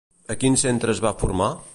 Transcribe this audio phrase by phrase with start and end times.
[0.35, 1.51] A quin centre es va formar?